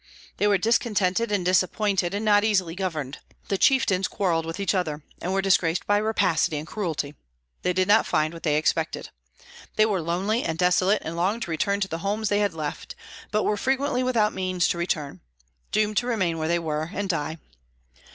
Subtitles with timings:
[0.37, 3.19] They were discontented and disappointed, and not easily governed;
[3.49, 7.13] the chieftains quarrelled with each other, and were disgraced by rapacity and cruelty.
[7.61, 9.11] They did not find what they expected.
[9.75, 12.95] They were lonely and desolate, and longed to return to the homes they had left,
[13.29, 15.19] but were frequently without means to return,
[15.71, 17.37] doomed to remain where they were, and die.